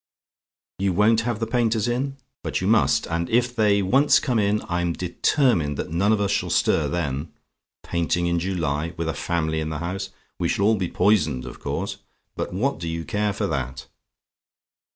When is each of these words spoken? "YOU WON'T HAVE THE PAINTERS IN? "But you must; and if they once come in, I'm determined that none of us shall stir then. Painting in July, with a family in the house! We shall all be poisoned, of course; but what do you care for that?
"YOU 0.79 0.93
WON'T 0.93 1.21
HAVE 1.21 1.37
THE 1.39 1.45
PAINTERS 1.45 1.87
IN? 1.87 2.17
"But 2.43 2.59
you 2.59 2.65
must; 2.65 3.05
and 3.05 3.29
if 3.29 3.55
they 3.55 3.83
once 3.83 4.19
come 4.19 4.39
in, 4.39 4.63
I'm 4.67 4.93
determined 4.93 5.77
that 5.77 5.91
none 5.91 6.11
of 6.11 6.19
us 6.19 6.31
shall 6.31 6.49
stir 6.49 6.87
then. 6.87 7.31
Painting 7.83 8.25
in 8.25 8.39
July, 8.39 8.95
with 8.97 9.07
a 9.07 9.13
family 9.13 9.59
in 9.61 9.69
the 9.69 9.77
house! 9.77 10.09
We 10.39 10.49
shall 10.49 10.65
all 10.65 10.75
be 10.75 10.89
poisoned, 10.89 11.45
of 11.45 11.59
course; 11.59 11.97
but 12.35 12.51
what 12.51 12.79
do 12.79 12.89
you 12.89 13.05
care 13.05 13.31
for 13.31 13.45
that? 13.45 13.85